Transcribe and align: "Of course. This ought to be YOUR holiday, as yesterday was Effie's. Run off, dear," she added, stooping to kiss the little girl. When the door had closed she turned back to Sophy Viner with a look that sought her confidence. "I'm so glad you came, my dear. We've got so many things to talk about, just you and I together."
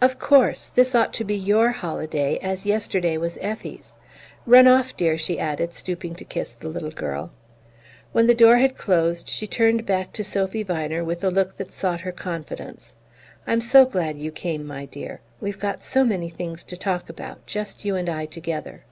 "Of 0.00 0.20
course. 0.20 0.68
This 0.76 0.94
ought 0.94 1.12
to 1.14 1.24
be 1.24 1.34
YOUR 1.36 1.70
holiday, 1.70 2.38
as 2.40 2.64
yesterday 2.64 3.16
was 3.16 3.38
Effie's. 3.40 3.94
Run 4.46 4.68
off, 4.68 4.96
dear," 4.96 5.18
she 5.18 5.40
added, 5.40 5.74
stooping 5.74 6.14
to 6.14 6.24
kiss 6.24 6.52
the 6.52 6.68
little 6.68 6.92
girl. 6.92 7.32
When 8.12 8.28
the 8.28 8.36
door 8.36 8.58
had 8.58 8.78
closed 8.78 9.28
she 9.28 9.48
turned 9.48 9.84
back 9.84 10.12
to 10.12 10.22
Sophy 10.22 10.62
Viner 10.62 11.02
with 11.02 11.24
a 11.24 11.30
look 11.32 11.56
that 11.56 11.72
sought 11.72 12.02
her 12.02 12.12
confidence. 12.12 12.94
"I'm 13.48 13.60
so 13.60 13.84
glad 13.84 14.16
you 14.16 14.30
came, 14.30 14.64
my 14.64 14.86
dear. 14.86 15.22
We've 15.40 15.58
got 15.58 15.82
so 15.82 16.04
many 16.04 16.28
things 16.28 16.62
to 16.62 16.76
talk 16.76 17.08
about, 17.08 17.44
just 17.44 17.84
you 17.84 17.96
and 17.96 18.08
I 18.08 18.26
together." 18.26 18.84